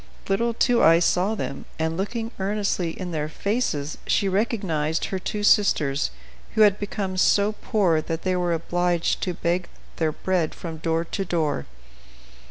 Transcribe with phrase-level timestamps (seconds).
[0.27, 5.43] Little Two Eyes saw them, and, looking earnestly in their faces, she recognized her two
[5.43, 6.09] sisters,
[6.55, 9.67] who had become so poor that they were obliged to beg
[9.97, 11.65] their bread from door to door.